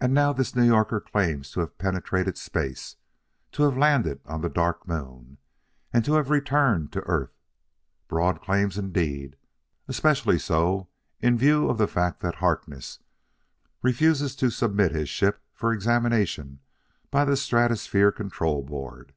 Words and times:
"And 0.00 0.14
now 0.14 0.32
this 0.32 0.54
New 0.54 0.62
Yorker 0.62 1.00
claims 1.00 1.50
to 1.50 1.58
have 1.58 1.76
penetrated 1.76 2.38
space; 2.38 2.94
to 3.50 3.64
have 3.64 3.76
landed 3.76 4.20
on 4.24 4.42
the 4.42 4.48
Dark 4.48 4.86
Moon; 4.86 5.38
and 5.92 6.04
to 6.04 6.12
have 6.12 6.30
returned 6.30 6.92
to 6.92 7.00
Earth. 7.08 7.32
Broad 8.06 8.40
claims, 8.40 8.78
indeed, 8.78 9.34
especially 9.88 10.38
so 10.38 10.88
in 11.18 11.36
view 11.36 11.68
of 11.68 11.78
the 11.78 11.88
fact 11.88 12.20
that 12.20 12.36
Harkness 12.36 13.00
refuses 13.82 14.36
to 14.36 14.50
submit 14.50 14.92
his 14.92 15.08
ship 15.08 15.42
for 15.52 15.72
examination 15.72 16.60
by 17.10 17.24
the 17.24 17.36
Stratosphere 17.36 18.12
Control 18.12 18.62
Board. 18.62 19.14